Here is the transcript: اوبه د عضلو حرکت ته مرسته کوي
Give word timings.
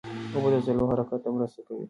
اوبه 0.33 0.49
د 0.51 0.55
عضلو 0.59 0.89
حرکت 0.91 1.19
ته 1.23 1.29
مرسته 1.35 1.61
کوي 1.67 1.79